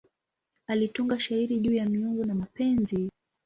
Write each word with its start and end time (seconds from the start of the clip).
Alitunga 0.67 1.19
shairi 1.19 1.59
juu 1.59 1.73
ya 1.73 1.85
miungu 1.85 2.25
na 2.25 2.35
mapenzi. 2.35 3.09